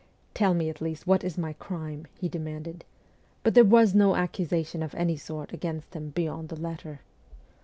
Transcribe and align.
'Tell 0.33 0.55
me, 0.55 0.67
at 0.67 0.81
least, 0.81 1.05
what 1.05 1.23
is 1.23 1.37
my 1.37 1.53
crime,' 1.53 2.07
he 2.19 2.27
demanded; 2.27 2.85
but 3.43 3.53
there 3.53 3.63
was 3.63 3.93
no 3.93 4.15
accusation 4.15 4.81
of 4.81 4.95
any 4.95 5.15
sort 5.15 5.53
against 5.53 5.93
him 5.95 6.09
beyond 6.09 6.49
the 6.49 6.59
letter. 6.59 7.01